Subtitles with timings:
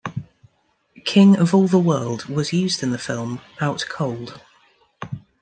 [1.05, 4.41] "King of All the World" was used in the film "Out Cold".